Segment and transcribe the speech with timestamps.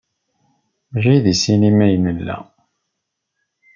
[0.91, 2.37] Maci deg ssinima ay nella.